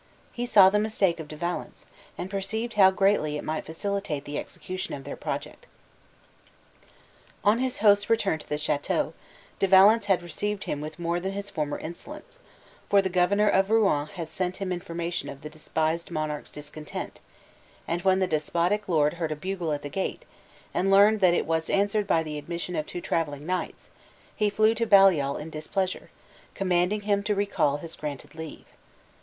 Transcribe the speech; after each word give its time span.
He 0.31 0.47
saw 0.47 0.71
the 0.71 0.79
mistake 0.79 1.19
of 1.19 1.27
De 1.27 1.35
Valence, 1.35 1.85
and 2.17 2.27
perceived 2.27 2.73
how 2.73 2.89
greatly 2.89 3.37
it 3.37 3.43
might 3.43 3.63
facilitate 3.67 4.25
the 4.25 4.39
execution 4.39 4.95
of 4.95 5.03
their 5.03 5.15
project. 5.15 5.67
On 7.43 7.59
his 7.59 7.77
host's 7.85 8.09
return 8.09 8.39
to 8.39 8.49
the 8.49 8.57
chateau, 8.57 9.13
De 9.59 9.67
Valence 9.67 10.05
had 10.05 10.23
received 10.23 10.63
him 10.63 10.81
with 10.81 10.97
more 10.97 11.19
than 11.19 11.33
his 11.33 11.51
former 11.51 11.77
insolence, 11.77 12.39
for 12.89 12.99
the 12.99 13.09
Governor 13.11 13.47
of 13.47 13.69
Rouen 13.69 14.07
had 14.07 14.27
sent 14.27 14.57
him 14.57 14.71
information 14.71 15.29
of 15.29 15.41
the 15.43 15.51
despised 15.51 16.09
monarch's 16.09 16.49
discontent; 16.49 17.19
and 17.87 18.01
when 18.01 18.17
the 18.17 18.25
despotic 18.25 18.89
lord 18.89 19.13
hear 19.17 19.27
a 19.31 19.35
bugle 19.35 19.71
at 19.71 19.83
the 19.83 19.87
gate, 19.87 20.25
and 20.73 20.89
learned 20.89 21.19
that 21.19 21.35
it 21.35 21.45
was 21.45 21.69
answered 21.69 22.07
by 22.07 22.23
the 22.23 22.39
admission 22.39 22.75
of 22.75 22.87
two 22.87 23.01
traveling 23.01 23.45
knights, 23.45 23.91
he 24.35 24.49
flew 24.49 24.73
to 24.73 24.87
Baliol 24.87 25.37
in 25.37 25.51
displeasure, 25.51 26.09
commanding 26.55 27.01
him 27.01 27.21
to 27.21 27.35
recall 27.35 27.77
his 27.77 27.95
granted 27.95 28.33
leave. 28.33 28.65